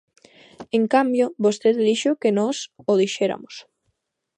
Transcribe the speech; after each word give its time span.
En 0.77 0.83
cambio, 0.93 1.25
vostede 1.45 1.81
dixo 1.89 2.19
que 2.21 2.35
nós 2.39 2.57
o 2.91 2.93
dixeramos. 3.01 3.53